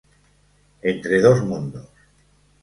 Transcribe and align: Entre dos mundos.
Entre 0.91 1.21
dos 1.21 1.39
mundos. 1.49 1.85